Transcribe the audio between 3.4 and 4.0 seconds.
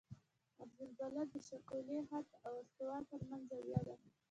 زاویه ده